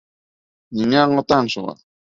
[0.79, 1.81] Ниңә аңлатаһың шуға?